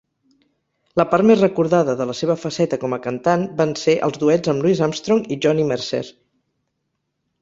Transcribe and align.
La 1.01 1.03
part 1.09 1.25
més 1.31 1.41
recordada 1.41 1.93
de 1.99 2.07
la 2.11 2.15
seva 2.19 2.35
faceta 2.45 2.79
com 2.85 2.95
a 2.97 2.99
cantant 3.03 3.45
van 3.61 3.75
ser 3.83 3.95
els 4.09 4.17
duets 4.25 4.55
amb 4.55 4.67
Louis 4.67 4.83
Armstrong 4.87 5.23
i 5.37 5.39
Johnny 5.47 5.67
Mercer. 5.75 6.05